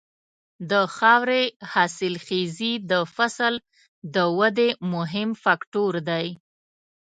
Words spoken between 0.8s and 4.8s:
خاورې حاصلخېزي د فصل د ودې